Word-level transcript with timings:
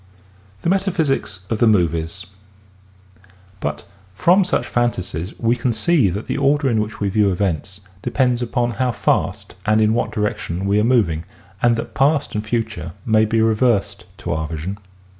THE 0.63 0.69
METAPHYSICS 0.71 1.45
OF 1.51 1.59
THE 1.59 1.67
MOVIES 1.67 2.25
But 3.59 3.85
from 4.15 4.43
such 4.43 4.65
fantasies 4.65 5.37
we 5.37 5.55
can 5.55 5.71
see 5.71 6.09
that 6.09 6.25
the 6.25 6.39
order 6.39 6.67
in 6.71 6.81
which 6.81 6.99
we 6.99 7.09
view 7.09 7.31
events 7.31 7.81
depends 8.01 8.41
upon 8.41 8.71
how 8.71 8.93
fast 8.93 9.53
and 9.63 9.79
in 9.79 9.93
what 9.93 10.09
direction 10.11 10.65
we 10.65 10.79
are 10.79 10.83
moving 10.83 11.23
and 11.61 11.75
that 11.75 11.93
past 11.93 12.33
and 12.33 12.43
future 12.43 12.93
may 13.05 13.25
be 13.25 13.41
reversed 13.43 14.05
to 14.17 14.31
our 14.33 14.47
vision. 14.47 14.79